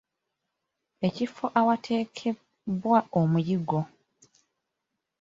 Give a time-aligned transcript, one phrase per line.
[1.07, 3.81] Ekifo awaterekebwa omuyingo?